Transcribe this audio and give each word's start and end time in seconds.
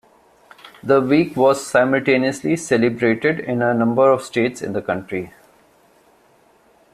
The 0.81 0.99
week 0.99 1.35
was 1.37 1.63
simultaneously 1.63 2.57
celebrated 2.57 3.39
in 3.39 3.61
a 3.61 3.71
number 3.71 4.09
of 4.11 4.23
states 4.23 4.59
in 4.63 4.73
the 4.73 4.81
country. 4.81 5.31